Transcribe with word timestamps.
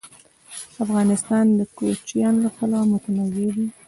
افغانستان 0.83 1.45
د 1.57 1.61
کوچیان 1.77 2.35
له 2.43 2.49
پلوه 2.55 2.81
متنوع 2.91 3.49
دی. 3.55 3.67